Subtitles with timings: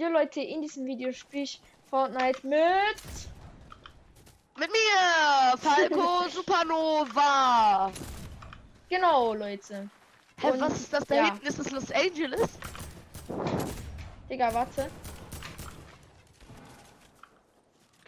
[0.00, 3.02] Ja, Leute, in diesem Video spiele ich Fortnite mit.
[4.56, 7.92] Mit mir, Falco Supernova.
[8.88, 9.90] Genau, Leute.
[10.40, 11.24] Hä, Und- was ist das da ja.
[11.26, 11.46] hinten?
[11.46, 12.48] Ist das Los Angeles?
[14.30, 14.90] Digga, warte.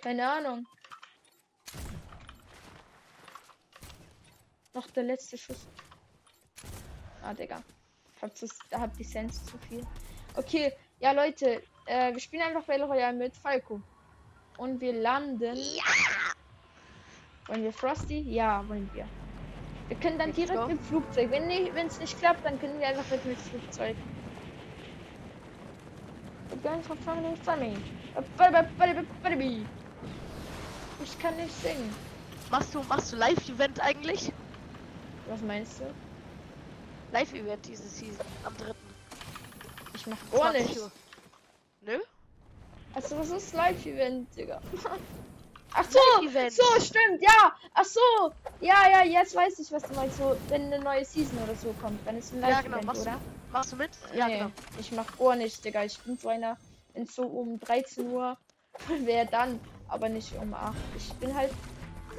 [0.01, 0.67] Keine Ahnung.
[4.73, 5.69] Noch der letzte Schuss.
[7.23, 7.63] Ah, Digga.
[8.23, 9.87] Hab, zu, da hab die Sense zu viel.
[10.37, 11.63] Okay, ja, Leute.
[11.87, 13.81] Äh, wir spielen einfach Battle Royale mit Falco.
[14.59, 15.57] Und wir landen.
[15.57, 15.83] Ja.
[17.47, 18.21] Wollen wir Frosty?
[18.21, 19.07] Ja, wollen wir.
[19.89, 20.67] Wir können dann Let's direkt go.
[20.69, 21.31] mit dem Flugzeug.
[21.31, 23.97] Wenn nicht, wenn es nicht klappt, dann können wir einfach mit dem Flugzeug.
[26.51, 27.77] We're going for family funny.
[31.03, 31.93] Ich kann nicht singen.
[32.51, 34.33] Machst du, machst du Live-Event eigentlich?
[35.29, 35.85] Was meinst du?
[37.13, 38.73] Live-Event diese Season am 3.
[39.95, 40.79] Ich mach gar 20 nicht.
[40.79, 40.85] Uhr.
[40.87, 41.12] Nö?
[42.95, 44.61] Also was ist Live-Event, Digga?
[45.75, 45.99] Ach so,
[46.51, 47.53] so stimmt, ja.
[47.73, 48.01] Ach so,
[48.61, 50.19] ja, ja, jetzt weiß ich, was du meinst.
[50.19, 52.87] So, wenn eine neue Season oder so kommt, dann ist ein Ja, Live-Event, genau.
[52.87, 53.13] Machst oder?
[53.13, 53.91] du, machst du mit?
[54.15, 54.51] Ja, nee, genau.
[54.79, 55.85] ich mach gar nicht, Digga.
[55.85, 56.59] Ich bin so einer,
[56.93, 58.37] wenn so um 13 Uhr
[59.05, 60.75] wäre dann, aber nicht um 8.
[60.99, 61.51] Ich bin halt,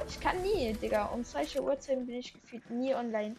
[0.08, 1.04] ich kann nie, Digga.
[1.06, 3.36] Um solche Uhrzeiten bin ich gefühlt nie online.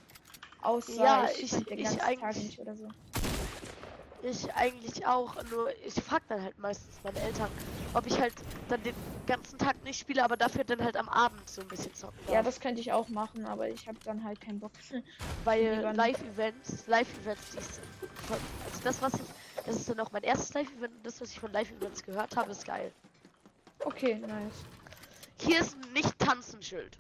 [0.62, 2.88] Außer Ja, ich, ich- den ich ganzen Tag eigentlich- nicht oder so.
[4.28, 7.48] Ich eigentlich auch, nur ich frag dann halt meistens meine Eltern,
[7.94, 8.34] ob ich halt
[8.70, 8.96] dann den
[9.28, 12.34] ganzen Tag nicht spiele, aber dafür dann halt am Abend so ein bisschen zocken darf.
[12.34, 14.72] Ja, das könnte ich auch machen, aber ich habe dann halt keinen Bock.
[15.44, 15.94] Weil.
[15.96, 17.80] Live-Events, Live-Events, die ist
[18.28, 21.30] von, also das was ich, das ist dann auch mein erstes Live-Event, und das was
[21.30, 22.92] ich von Live-Events gehört habe, ist geil.
[23.82, 24.66] Okay, nice.
[25.40, 26.98] Hier ist ein Nicht-Tanzen-Schild.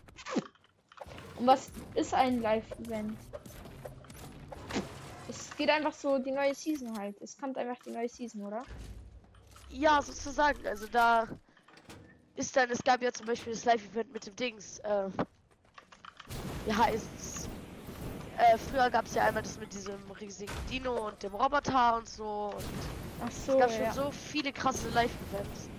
[1.37, 3.17] Und was ist ein Live-Event?
[5.55, 7.15] Es geht einfach so die neue Season halt.
[7.21, 8.63] Es kommt einfach die neue Season, oder?
[9.69, 11.29] Ja, sozusagen, also da
[12.35, 15.07] ist dann, es gab ja zum Beispiel das Live-Event mit dem Dings, äh,
[16.65, 17.47] wie heißt's?
[18.37, 22.09] Äh, früher gab es ja einmal das mit diesem riesigen Dino und dem Roboter und
[22.09, 22.65] so und
[23.23, 23.93] Ach Es so, gab schon ja.
[23.93, 25.69] so viele krasse Live-Events.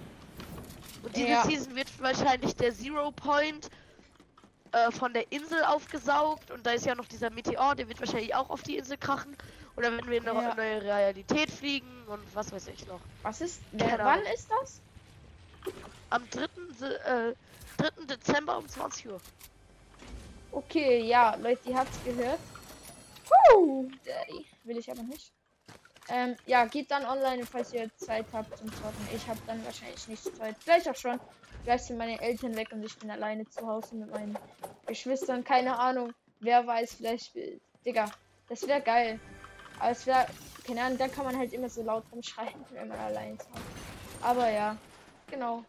[1.03, 1.45] Und diese Ja.
[1.45, 3.69] Season wird wahrscheinlich der Zero Point
[4.73, 6.51] äh, von der Insel aufgesaugt.
[6.51, 9.37] Und da ist ja noch dieser Meteor, der wird wahrscheinlich auch auf die Insel krachen.
[9.77, 10.55] Oder wenn wir in eine Ja.
[10.55, 13.01] neue Realität fliegen und was weiß ich noch.
[13.23, 13.61] Was ist?
[13.73, 14.81] Wer, wann ist das?
[16.11, 16.47] Am 3.
[16.79, 17.35] Se- Äh,
[17.83, 18.07] 3.
[18.07, 19.21] Dezember um 20 Uhr.
[20.53, 22.39] Okay, ja, Leute, ihr habt's gehört.
[23.53, 24.47] Woo, Daddy.
[24.65, 25.31] Will ich aber nicht.
[26.09, 29.09] Ähm, ja, geht dann online, falls ihr Zeit habt zum Zocken.
[29.15, 30.57] Ich habe dann wahrscheinlich nicht Zeit.
[30.61, 31.21] Vielleicht auch schon.
[31.65, 34.39] Vielleicht sind meine Eltern weg und ich bin alleine zu Hause mit meinen
[34.87, 35.43] Geschwistern.
[35.43, 36.13] Keine Ahnung.
[36.41, 37.35] Wer weiß, vielleicht.
[37.35, 38.11] will- Digga,
[38.49, 39.19] das wäre geil.
[39.79, 40.27] Aber es wäre.
[40.67, 43.49] Keine Ahnung, dann kann man halt immer so laut rumschreien, wenn man allein ist.
[44.21, 44.77] Aber ja,
[45.31, 45.65] genau.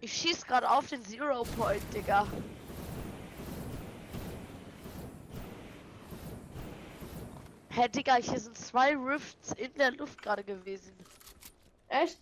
[0.00, 2.26] Ich schieß gerade auf den Zero Point, Digga.
[7.70, 10.92] Hä, Digga, hier sind zwei Rifts in der Luft gerade gewesen.
[11.88, 12.18] Echt?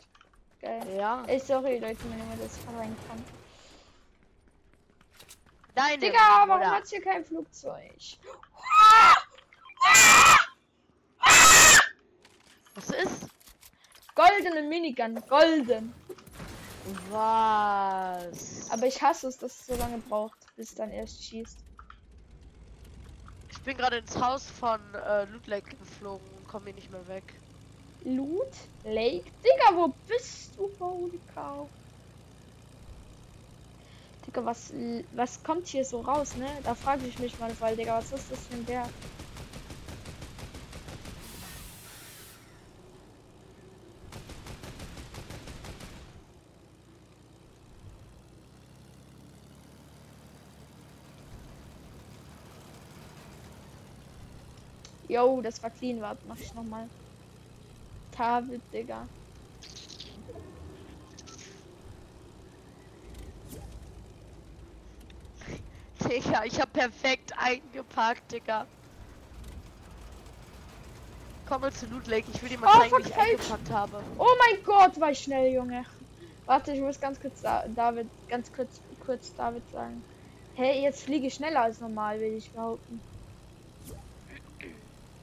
[0.60, 0.96] Geil.
[0.96, 1.24] Ja.
[1.26, 3.39] Ey, sorry, Leute, meine Mutter ist rein kann.
[5.80, 6.70] Deine Digga, warum Mutter.
[6.72, 7.90] hat's hier kein Flugzeug?
[12.74, 13.26] Was ist?
[14.14, 15.94] Goldene Minigun, golden.
[17.08, 18.70] Was?
[18.70, 21.58] Aber ich hasse es, dass es so lange braucht, bis dann erst schießt.
[23.50, 27.08] ich bin gerade ins Haus von äh, Loot Lake geflogen und komme hier nicht mehr
[27.08, 27.24] weg.
[28.04, 28.52] Loot
[28.84, 29.30] Lake?
[29.42, 30.70] Digga, wo bist du?
[30.78, 31.66] Holy cow.
[34.30, 34.70] Digga, was,
[35.10, 36.60] was kommt hier so raus, ne?
[36.62, 38.94] Da frage ich mich mal, weil, Digga, was ist das für ein Berg?
[55.08, 56.90] Yo, das war clean, warte, mach ich nochmal.
[58.12, 59.10] David, Digga.
[66.10, 68.66] Digga, ich hab perfekt eingepackt, Digga.
[71.48, 74.02] Komm mal zu Loot Lake, ich will dir mal Oh, zeigen, wie ich eingepackt habe.
[74.18, 75.84] Oh mein Gott, war ich schnell, Junge.
[76.46, 80.02] Warte, ich muss ganz kurz da David, ganz kurz, kurz David sagen.
[80.56, 83.00] Hey, jetzt fliege ich schneller als normal, will ich behaupten.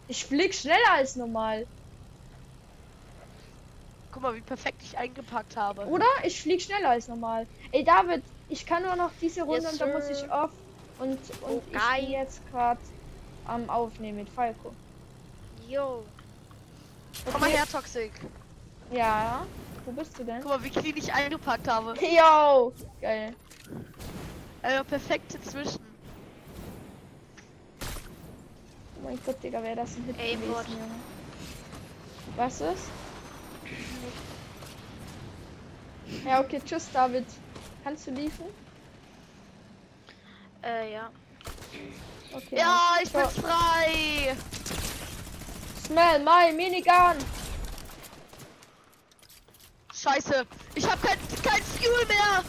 [0.08, 1.68] Ich flieg schneller als normal.
[4.14, 5.86] Guck mal, wie perfekt ich eingepackt habe.
[5.86, 6.06] Oder?
[6.24, 7.46] Ich flieg schneller als normal.
[7.74, 10.52] Ey, David, ich kann nur noch diese Runde Yes, und dann muss ich off.
[11.00, 12.80] Und, und Oh, ich gehe jetzt gerade
[13.46, 14.74] am Aufnehmen mit Falco.
[15.68, 16.04] Jo.
[17.32, 18.12] Komm mal her, Toxic.
[18.92, 19.46] Ja.
[19.86, 20.42] Wo bist du denn?
[20.42, 21.94] Guck mal, wie clean ich eingepackt habe.
[22.02, 22.74] Yo!
[23.02, 23.34] Geil.
[24.62, 25.80] Also perfekt zwischen.
[28.96, 30.52] Oh mein Gott, Digga, wäre das ein Hit Ey, gewesen.
[30.52, 30.92] Junge.
[32.36, 32.90] Was ist?
[36.26, 37.26] Ja, okay, tschüss, David.
[37.84, 38.48] Kannst du liefern?
[40.68, 41.10] Äh, ja.
[42.34, 42.58] Okay.
[42.58, 44.36] Ja, ich So, bin frei.
[45.86, 47.16] Smell my Minigun!
[49.94, 50.46] Scheiße.
[50.76, 52.44] Ich habe kein, kein Fuel mehr.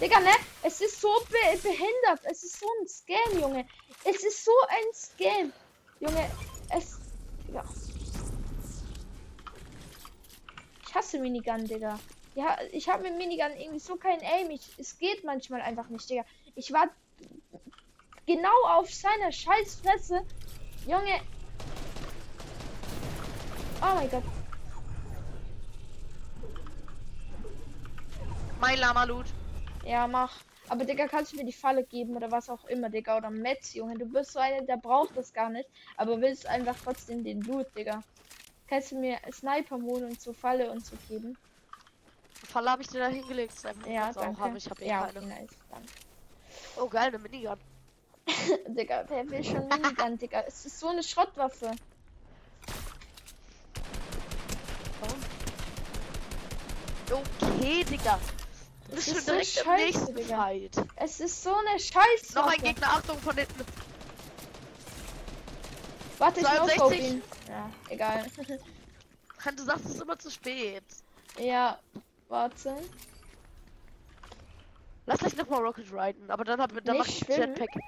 [0.00, 0.34] Digga, ne?
[0.62, 2.20] Es ist so be behindert.
[2.24, 3.66] Es ist so ein Scam, Junge.
[4.04, 5.52] Es ist so ein Scam.
[6.00, 6.30] Junge,
[6.76, 6.98] es.
[7.54, 7.64] Ja.
[10.86, 11.98] Ich hasse Minigun, Digga.
[12.34, 14.50] Ja, ich habe mit Minigun irgendwie so kein Aim.
[14.50, 16.24] Ich, es geht manchmal einfach nicht, Digga.
[16.56, 16.88] Ich war
[18.26, 20.26] genau auf seiner Scheißfresse.
[20.86, 21.20] Junge.
[23.80, 24.24] Oh mein Gott.
[28.60, 29.26] Mein Lama-Loot.
[29.84, 30.40] Ja, mach.
[30.68, 33.18] Aber Digga, kannst du mir die Falle geben oder was auch immer, Digga?
[33.18, 33.96] Oder Metz, Junge.
[33.96, 35.68] Du bist so einer, der braucht das gar nicht.
[35.96, 38.02] Aber willst einfach trotzdem den Loot, Digga.
[38.66, 41.36] Kannst du mir Sniper-Mode und so Falle und so geben?
[42.48, 43.54] Falle habe ich dir da hingelegt.
[43.86, 44.40] Ja, danke.
[44.40, 45.26] haben, Ich habe eh ja, keine.
[45.26, 45.50] nice.
[45.70, 45.88] Danke.
[46.76, 47.58] Oh, geil, eine Minigun.
[48.68, 50.40] Digga, wer will schon Minigun, Digga?
[50.46, 51.70] Es ist so eine Schrottwaffe.
[57.10, 58.18] Okay, Digga.
[58.88, 60.36] Du Das bist ist schon so direkt im scheiße, nächsten Digga.
[60.36, 60.76] Fight.
[60.96, 62.34] Es ist so eine Scheiße.
[62.34, 63.64] Noch ein Gegner, Achtung von hinten.
[66.18, 66.78] Warte, ich 62.
[66.78, 67.22] no ihn.
[67.48, 68.26] Ja, egal.
[69.56, 70.82] Du sagst es ist immer zu spät.
[71.38, 71.78] ja,
[72.28, 72.76] warte.
[75.06, 77.56] Lass gleich nochmal Rocket riden, aber dann, hab, dann mach ich schwimmen?
[77.56, 77.82] Jetpack.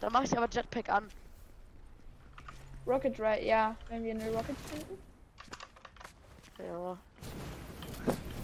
[0.00, 1.08] Dann mache ich aber Jetpack an.
[2.86, 4.98] Rocket Ride, ja, wenn wir eine Rocket finden.
[6.58, 6.96] Ja.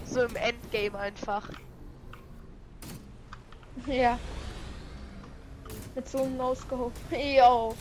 [0.05, 1.49] So im Endgame einfach.
[3.87, 4.19] Ja.
[5.94, 6.93] Mit so einem No-Scope.
[7.17, 7.75] Yo.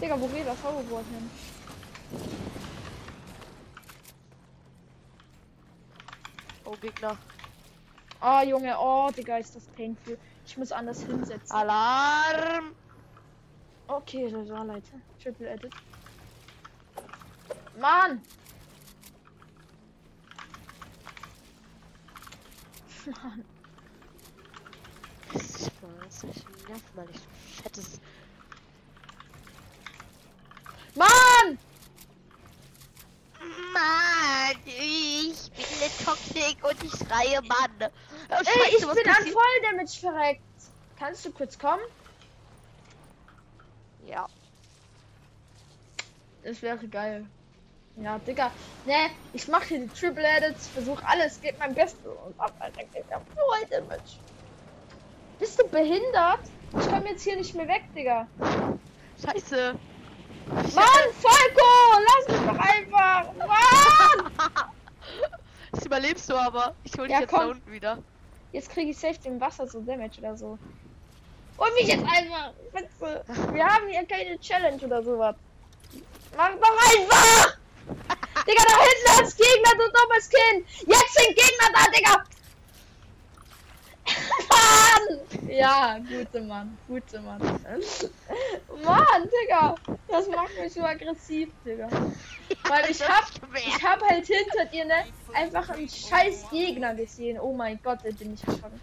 [0.00, 1.30] Digga, wo geht das Hoverboard hin?
[6.64, 7.16] Oh, Gegner.
[8.20, 10.18] Oh, Junge, oh, Digga, ist das painful.
[10.46, 11.54] Ich muss anders hinsetzen.
[11.54, 12.74] Alarm!
[13.86, 14.92] Okay, das war Leute.
[15.22, 15.72] Triple Edit.
[17.78, 18.22] Mann!
[23.06, 23.44] Mann.
[25.34, 27.24] Ich weiß, ich nerv mal nicht.
[27.24, 28.00] Du fettes.
[30.94, 31.58] Mann!
[33.72, 37.90] Mann, ich bin eine Toxik und ich schreie Mann.
[38.30, 39.34] Oh, Ey, ich bin an passiert?
[39.34, 40.42] Volldamage verreckt.
[40.98, 41.82] Kannst du kurz kommen?
[44.06, 44.26] Ja.
[46.44, 47.26] Das wäre geil.
[47.96, 48.50] Ja, Digga.
[48.86, 52.84] Ne, ich mache hier die Triple Edits, versuche alles, gebe mein Bestes und ab, Alter,
[52.84, 54.18] geht ja voll Damage.
[55.38, 56.40] Bist du behindert?
[56.78, 58.26] Ich komme jetzt hier nicht mehr weg, Digga.
[59.24, 59.76] Scheiße.
[60.46, 61.70] Mann, Falco!
[62.06, 63.32] Lass mich doch einfach!
[63.38, 64.32] Mann!
[65.72, 66.72] Das überlebst du aber.
[66.84, 67.40] Ich hol dich Ja, jetzt komm.
[67.40, 67.98] da unten wieder.
[68.52, 70.56] Jetzt kriege ich safe im Wasser so Damage oder so.
[71.56, 72.52] Und mich jetzt einfach!
[72.72, 73.24] Bitte.
[73.52, 75.34] Wir haben hier keine Challenge oder sowas.
[76.36, 77.58] Mach doch einfach!
[78.46, 80.66] Digga, da hinten als Gegner, du dummes Kind!
[80.86, 82.24] Jetzt sind Gegner da, Digga!
[84.48, 85.20] Mann!
[85.54, 87.40] Ja, gute Mann, gute Mann.
[87.40, 89.74] Mann, Digga!
[90.08, 91.88] Das macht mich so aggressiv, Digga.
[92.68, 97.38] Weil ich hab, ich hab halt hinter dir, ne, einfach einen scheiß Gegner gesehen.
[97.38, 98.80] Oh mein Gott, da bin ich erschrocken.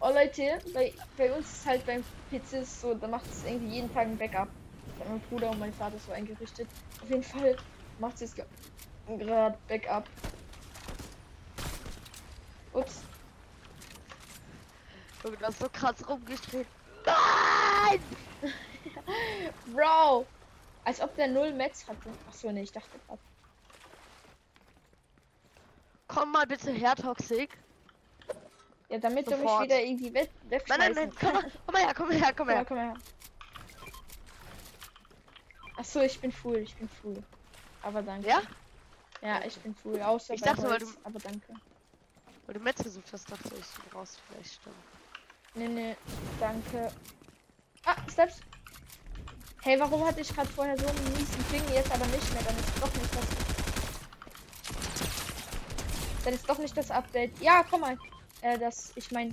[0.00, 3.92] Oh Leute, bei, bei uns ist halt beim PC so, da macht es irgendwie jeden
[3.92, 4.48] Tag ein Backup.
[5.00, 6.68] Hat mein Bruder und mein Vater so eingerichtet.
[7.02, 7.56] Auf jeden Fall
[7.98, 10.04] macht es gerade Backup.
[12.72, 13.05] Ups.
[15.26, 16.66] Junge, du hast so krass rumgestritten.
[17.04, 18.00] Nein!
[19.74, 20.24] Bro!
[20.84, 22.10] Als ob der null Metz hatte.
[22.28, 23.18] Achso, ne, ich dachte grad.
[26.06, 27.58] Komm mal bitte her, Toxic.
[28.88, 29.64] Ja, damit du mich Sofort.
[29.64, 31.10] wieder irgendwie weg, Nein, nein, nein.
[31.10, 32.94] wegschmeißen Komm mal, komm mal her, komm mal her, komm Komm her, komm her.
[35.76, 37.20] Achso, ich bin full, ich bin full.
[37.82, 38.28] Aber danke.
[38.28, 38.42] Ja?
[39.22, 40.00] Ja, ich bin full.
[40.00, 41.52] Außer Ich dachte, weil Holz, du- Aber danke.
[42.46, 44.95] Weil du Metz gesucht hast, dachte ich, du brauchst vielleicht stimmen.
[45.56, 45.96] Nee, nee,
[46.38, 46.92] danke.
[47.84, 48.40] Ah, Steps.
[49.62, 52.42] Hey, warum hatte ich gerade vorher so einen miesen Ping, jetzt aber nicht mehr?
[52.42, 53.26] Dann ist doch nicht das.
[56.24, 57.40] Dann ist doch nicht das Update.
[57.40, 57.98] Ja, komm mal.
[58.42, 59.32] Äh, das, ich meine,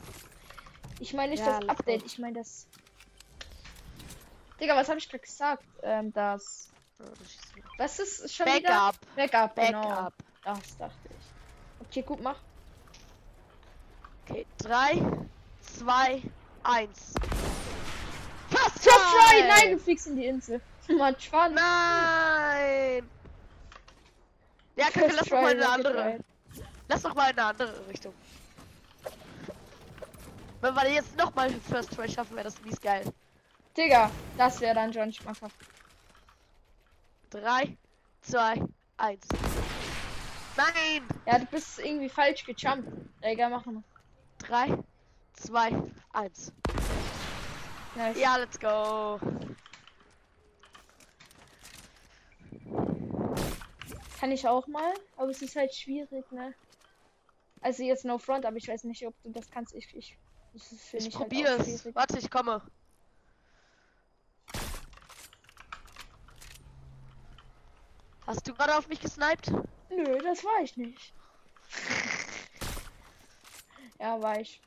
[1.00, 2.06] ich meine nicht Ja, das Update, go.
[2.06, 2.68] ich meine das.
[4.60, 5.63] Digga, was habe ich gerade gesagt?
[5.82, 6.70] Ähm, das.
[7.77, 8.70] Das ist schon wieder?
[8.70, 8.96] Backup.
[9.15, 9.82] Backup, genau.
[9.82, 10.13] Backup.
[10.44, 11.88] Das dachte ich.
[11.88, 12.38] Okay, gut, mach.
[14.25, 15.23] Okay, 3,
[15.80, 16.22] 2,
[16.63, 17.13] 1.
[18.50, 19.48] First First try!
[19.48, 20.62] Nein, du fliegst in die Insel.
[20.98, 21.53] Mann, Schwan.
[21.53, 23.10] Nein!
[24.75, 26.20] Ja, Kacke, lass doch mal eine andere.
[26.88, 28.13] Lass doch mal in eine andere Richtung.
[30.62, 33.03] Wenn wir jetzt noch mal First Try schaffen, wäre das mies geil.
[33.75, 35.56] Digga, das wäre dann schon schmackhaft.
[37.32, 37.75] 3,
[38.22, 38.62] 2,
[38.98, 39.27] 1.
[40.56, 41.03] Nein!
[41.25, 42.88] Ja, du bist irgendwie falsch gejumpt.
[43.22, 44.48] Egal, machen wir.
[44.48, 44.77] 3,
[45.34, 46.54] 2, 1.
[47.96, 48.18] Nice.
[48.20, 49.20] Ja, let's go.
[54.20, 56.54] Kann ich auch mal, aber es ist halt schwierig, ne?
[57.62, 59.74] Also jetzt no front, aber ich weiß nicht, ob du das kannst.
[59.75, 60.18] Ich, ich,
[60.54, 61.66] das ist für Ich mich halt probiere es.
[61.82, 61.96] schwierig.
[61.96, 62.62] Warte, ich komme.
[68.25, 69.52] Hast du gerade auf mich gesniped?
[69.90, 71.13] Nö, das war ich nicht.
[74.00, 74.62] ja, war ich.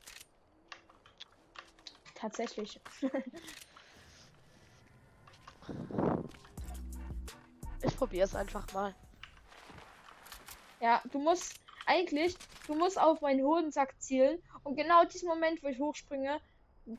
[2.16, 2.80] Tatsächlich.
[7.82, 8.94] Ich probiere es einfach mal.
[10.80, 11.54] Ja, du musst
[11.86, 16.40] eigentlich, du musst auf meinen Hodensack zielen und genau diesen Moment, wo ich hochspringe,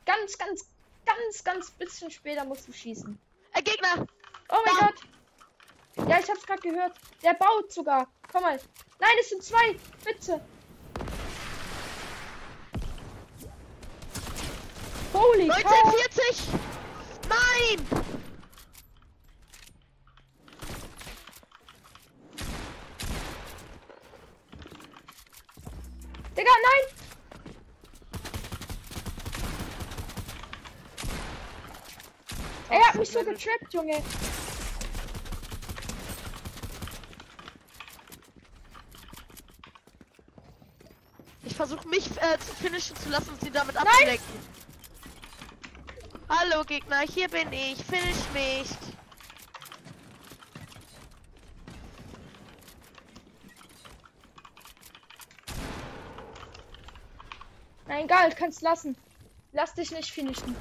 [0.06, 0.66] ganz, ganz,
[1.06, 3.20] ganz, ganz bisschen später musst du schießen.
[3.54, 4.08] Äh, Gegner!
[4.50, 4.86] Oh mein Da.
[4.86, 6.10] Gott!
[6.10, 6.94] Ja, ich hab's gerade gehört.
[7.24, 8.08] Der baut sogar.
[8.32, 8.60] Komm mal.
[9.00, 9.76] Nein, es sind zwei.
[10.06, 10.42] Bitte.
[15.20, 15.56] Holy cow.
[15.56, 16.60] 1940!
[17.28, 17.80] Nein!
[26.36, 26.86] Digga, nein!
[32.70, 34.04] Er hat mich so getrappt, Junge.
[41.44, 44.57] Ich versuche mich äh, zu finishen zu lassen und sie damit abzulenken.
[46.30, 47.84] Hallo Gegner, hier bin ich.
[47.84, 48.68] Finish mich.
[57.88, 58.96] Nein, egal, kannst lassen.
[59.54, 60.56] Lass dich nicht finishen.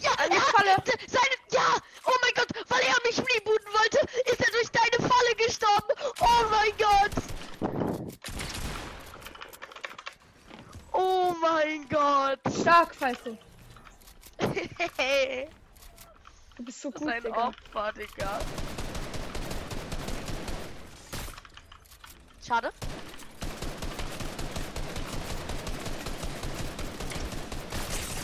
[0.00, 0.74] Ja, ja, Eine er hat Falle.
[0.86, 3.98] de- Seine, ja, oh mein Gott, weil er mich rebooten wollte,
[4.30, 5.94] ist er durch deine Falle gestorben.
[6.20, 7.10] Oh mein Gott.
[10.92, 12.40] Oh mein Gott.
[13.00, 13.16] Das
[16.56, 17.48] Du bist so ist gut, ein Digga.
[17.48, 18.40] Opfer, Digga.
[22.44, 22.72] Schade.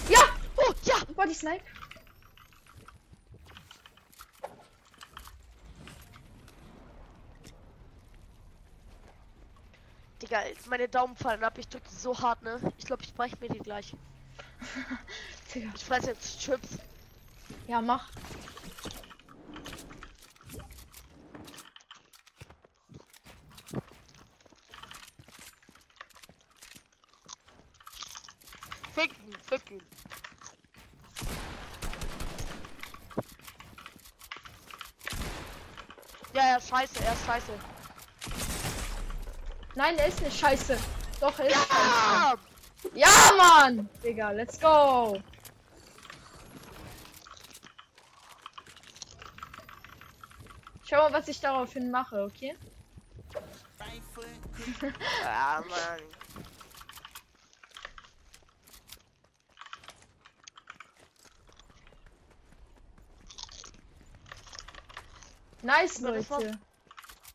[0.08, 0.18] Ja!
[0.56, 0.96] Oh, ja.
[1.14, 1.62] Body Snipe.
[10.20, 11.58] Digga, meine Daumen fallen ab.
[11.58, 12.58] Ich drücke so hart, ne?
[12.78, 13.94] Ich glaube, ich breche mir die gleich.
[15.54, 16.78] Ich fresse jetzt Chips.
[17.68, 18.08] Ja, mach.
[28.92, 29.82] Ficken, ficken.
[36.32, 37.52] Ja, ja, scheiße, er ist scheiße.
[39.76, 40.78] Nein, er ist nicht scheiße.
[41.20, 42.53] Doch, er ist scheiße.
[42.94, 43.08] Ja!
[43.36, 43.88] Mann!
[44.02, 45.20] Digga, let's go!
[50.84, 52.56] Schau mal, was ich daraufhin mache, okay?
[55.22, 56.00] Ja, Mann.
[65.62, 66.58] Nice, Aber das war Leute.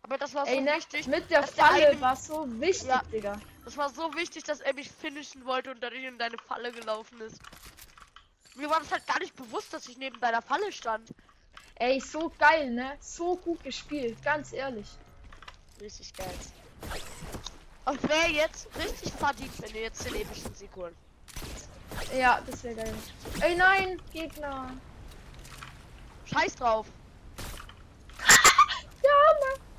[0.04, 1.08] Aber das war so Ey, wichtig.
[1.08, 3.02] mit der Falle war so wichtig, Ja.
[3.12, 3.40] Digga.
[3.70, 7.22] Das war so wichtig, dass er mich finishen wollte und dadurch in deine Falle gelaufen
[7.22, 7.40] ist.
[8.56, 11.14] Mir war das halt gar nicht bewusst, dass ich neben deiner Falle stand.
[11.76, 12.98] Ey, so geil, ne?
[13.00, 14.88] So gut gespielt, ganz ehrlich.
[15.80, 16.34] Richtig geil.
[17.86, 20.96] Und wäre jetzt richtig verdient, wenn wir jetzt den epischen Sieg holen.
[22.18, 22.96] Ja, das wäre geil.
[23.42, 24.72] Ey, nein, Gegner.
[26.26, 26.88] Scheiß drauf.
[29.04, 29.12] Ja,
[29.42, 29.70] Mann.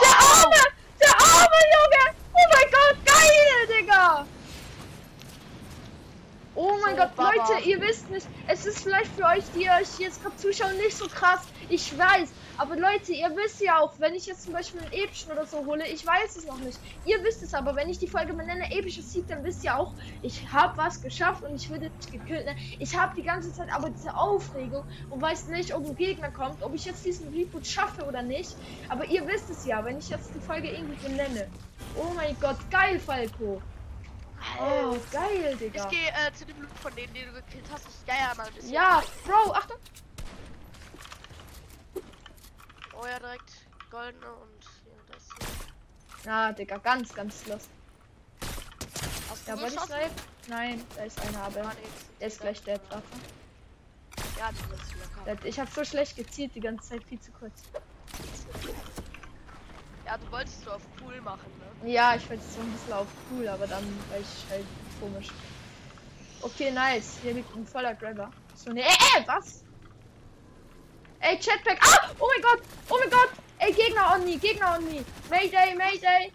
[0.00, 0.62] Der Arme!
[1.00, 2.04] Der Arme, Junge!
[2.32, 4.26] Oh mein Gott, geil, Digga!
[6.54, 7.32] Oh mein Gott, Baba.
[7.32, 10.96] Leute, ihr wisst nicht, es ist vielleicht für euch, die euch jetzt gerade zuschauen, nicht
[10.96, 11.40] so krass.
[11.68, 12.30] Ich weiß.
[12.56, 15.64] Aber Leute, ihr wisst ja auch, wenn ich jetzt zum Beispiel einen epischen oder so
[15.66, 16.78] hole, ich weiß es noch nicht.
[17.04, 19.92] Ihr wisst es aber, wenn ich die Folge benenne, episches Sieg, dann wisst ihr auch,
[20.22, 22.46] ich habe was geschafft und ich würde nicht gekillt.
[22.46, 22.56] Ne?
[22.78, 26.62] Ich habe die ganze Zeit aber diese Aufregung und weiß nicht, ob ein Gegner kommt,
[26.62, 28.56] ob ich jetzt diesen Reboot schaffe oder nicht.
[28.88, 31.46] Aber ihr wisst es ja, wenn ich jetzt die Folge irgendwie benenne.
[31.94, 33.60] Oh mein Gott, geil, Falco.
[34.58, 35.84] Oh, geil, Digga.
[35.84, 37.86] Ich gehe äh, zu dem Loot von denen, den du gekillt hast.
[37.88, 38.72] Ich geier mal ein bisschen.
[38.72, 39.76] Ja, Bro, Achtung.
[42.94, 43.50] Oh ja, direkt
[43.90, 45.22] goldene und ja, das
[46.24, 46.30] hier.
[46.30, 47.68] Ja, Digga, ganz, ganz lost.
[49.30, 49.92] Hast Ja, du Body geschossen?
[49.94, 50.10] Snipe?
[50.48, 52.80] Nein, da ist einer, aber Ah, nee, der ist gleich dead.
[52.90, 53.04] Warte.
[54.38, 55.44] Ja, die sind locker.
[55.46, 57.62] Ich habe so schlecht gezielt, die ganze Zeit viel zu kurz.
[60.10, 61.46] Ja, du wolltest so auf cool machen,
[61.84, 61.92] ne?
[61.92, 64.66] Ja, ich wollte so ein bisschen auf cool, aber dann war ich halt
[64.98, 65.28] komisch.
[66.42, 67.18] Okay, nice.
[67.22, 68.32] Hier liegt ein voller Grabber.
[68.56, 69.62] So, ne, äh, was?
[71.20, 71.78] Ey, Chatpack.
[71.80, 72.10] Ah!
[72.18, 72.66] Oh mein Gott!
[72.88, 73.30] Oh mein Gott!
[73.58, 75.04] Ey, Gegner on me, Gegner on me.
[75.30, 76.32] Mayday, Mayday.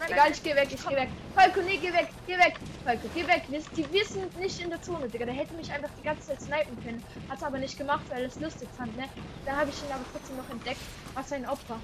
[0.00, 1.08] Nein, Egal, ich geh weg, ich geh weg.
[1.34, 2.56] Falco, nee, geh weg, geh weg.
[2.84, 3.44] Falco, geh weg.
[3.48, 5.24] Wir, die, wir sind nicht in der Zone, Digga.
[5.24, 7.02] Der hätte mich einfach die ganze Zeit snipen können.
[7.30, 9.08] Hat's aber nicht gemacht, weil er es lustig fand, ne?
[9.46, 10.80] Dann habe ich ihn aber trotzdem noch entdeckt.
[11.14, 11.80] Was ein Opfer.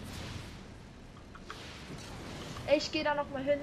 [2.73, 3.61] Ich gehe da noch mal hin.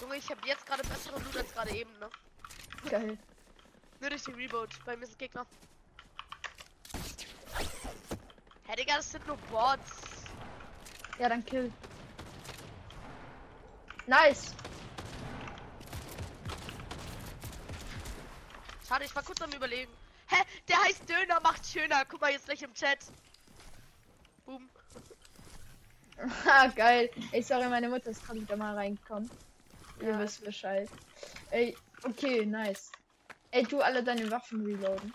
[0.00, 2.10] Junge, ich habe jetzt gerade bessere Loot als gerade eben, ne?
[2.90, 3.18] Geil.
[4.00, 4.70] Nur durch den Reboot.
[4.84, 5.46] Bei mir sind Gegner.
[8.66, 10.26] Hä, Digga, das sind nur Bots.
[11.18, 11.72] Ja, dann kill.
[14.06, 14.54] Nice.
[18.86, 19.95] Schade, ich war kurz am überlegen.
[20.36, 22.04] Hä, der heißt Döner, macht schöner.
[22.04, 22.98] Guck mal jetzt gleich im Chat.
[24.44, 24.68] Boom.
[26.46, 27.10] Ah, geil.
[27.32, 29.30] Ey, sorry, meine Mutter ist gerade wieder mal reingekommen.
[30.00, 30.88] Ihr Ja, wisst Bescheid.
[31.50, 32.90] Ey, okay, nice.
[33.50, 35.12] Ey, du alle deine Waffen reloaden.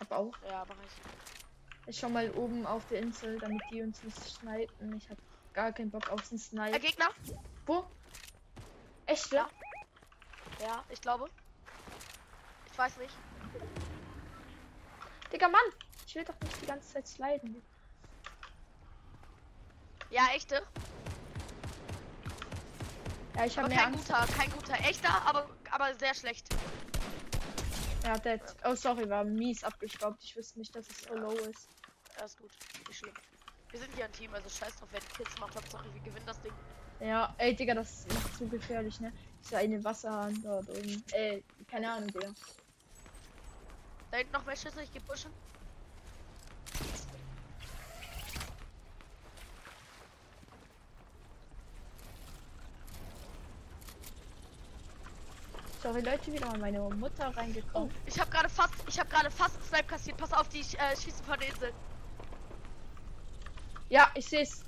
[0.00, 0.34] Hab auch.
[0.46, 1.88] Ja, mach ich.
[1.88, 4.94] Ich schau mal oben auf der Insel, damit die uns nicht snipen.
[4.98, 5.16] Ich hab
[5.54, 6.80] gar keinen Bock auf den Der Snipe.
[6.80, 7.08] Gegner?
[7.64, 7.86] Wo?
[9.06, 9.48] Echt, ja?
[10.60, 11.30] Ja, ich glaube.
[12.70, 13.14] Ich weiß nicht.
[15.34, 15.60] Digga, Mann!
[16.06, 17.60] Ich will doch nicht die ganze Zeit sliden.
[20.10, 20.62] Ja, echte.
[23.34, 24.06] Ja, ich Aber habe kein Angst.
[24.06, 24.74] guter, kein guter.
[24.74, 26.46] Echter, aber, aber sehr schlecht.
[28.04, 28.40] Ja, dead.
[28.64, 30.22] Oh, sorry, war mies abgestaubt.
[30.22, 31.68] Ich wusste nicht, dass es so low ist.
[32.16, 32.52] Ja, ist gut.
[32.86, 33.14] Nicht schlimm.
[33.72, 35.56] Wir sind hier ein Team, also scheiß drauf, wer die Kills macht.
[35.56, 36.52] Hauptsache, wir gewinnen das Ding.
[37.00, 39.12] Ja, ey, Digga, das macht zu gefährlich, ne?
[39.42, 41.02] Dieser eine Wasserhahn dort oben.
[41.10, 42.32] Ey, keine Ahnung, Digga.
[44.14, 45.32] Da hinten noch mehr Schüsse, ich geh pushen.
[55.82, 57.92] Sorry, Leute, wieder mal meine Mutter Oh, reingekommen.
[58.06, 60.16] ich habe gerade fast, ich habe gerade fast einen Snipe kassiert.
[60.16, 61.72] Pass auf, die äh, schießen von der Insel.
[63.88, 64.64] Ja, ich seh's.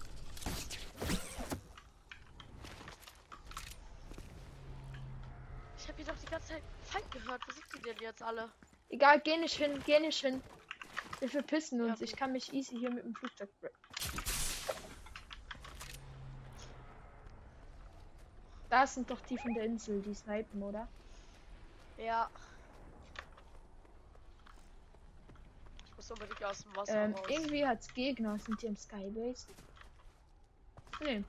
[5.79, 7.41] Ich habe hier doch die ganze Zeit Feind gehört.
[7.47, 8.51] Wo sind die denn jetzt alle?
[8.89, 10.43] Egal, geh nicht hin, geh nicht hin.
[11.21, 12.01] Wir verpissen Ja, uns.
[12.01, 12.19] Ich gut.
[12.19, 13.51] kann mich easy hier mit dem Flugzeug.
[13.63, 13.71] bre-
[18.69, 20.89] Da sind doch die von der Insel, die snipen, oder?
[21.99, 22.29] Ja.
[25.85, 27.27] Ich muss unbedingt aus dem Wasser Ähm, raus.
[27.29, 28.39] irgendwie hat's Gegner.
[28.39, 29.47] Sind die im Skybase?
[31.01, 31.25] Nee.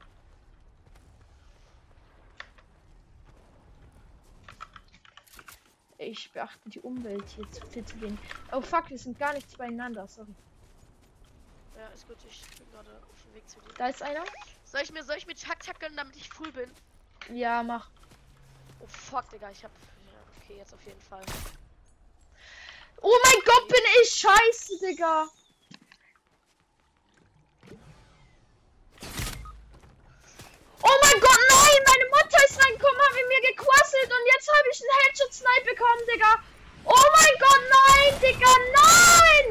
[5.99, 8.19] Ich beachte die Umwelt hier zu viel zu wenig.
[8.51, 10.33] Oh fuck, wir sind gar nichts beieinander, sorry.
[11.75, 12.17] Ja, ist gut.
[12.29, 13.73] Ich bin gerade auf dem Weg zu dir.
[13.77, 14.23] Da ist einer?
[14.63, 16.71] Soll ich mir, soll ich mir Chuck tackeln, damit ich full bin?
[17.33, 17.89] Ja, mach.
[18.79, 19.71] Oh fuck, Digga, ich hab.
[19.71, 21.23] Ja, okay, jetzt auf jeden Fall.
[23.01, 25.27] Oh mein Gott, bin ich scheiße, Digga.
[30.83, 31.16] Oh mein
[32.49, 36.31] ist reingekommen, hat mit mir gequasselt und jetzt habe ich einen Headshot-Snipe bekommen, Digga.
[36.85, 39.45] Oh mein Gott, nein, Digga, nein!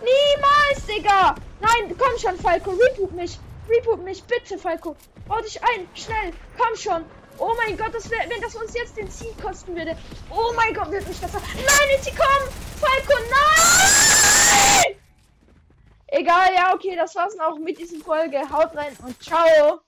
[0.00, 1.34] Niemals, Digga.
[1.60, 3.38] Nein, komm schon, Falco, reboot mich.
[3.68, 4.96] Reboot mich, bitte, Falco.
[5.26, 7.04] Bau dich ein, schnell, komm schon.
[7.38, 9.96] Oh mein Gott, das wär, wenn das uns jetzt den Sieg kosten würde.
[10.30, 11.32] Oh mein Gott, wird mich das...
[11.32, 12.48] Nein, sie kommen!
[12.80, 14.96] Falco, nein!
[16.06, 18.40] Egal, ja, okay, das war's auch mit dieser Folge.
[18.50, 19.80] Haut rein und ciao!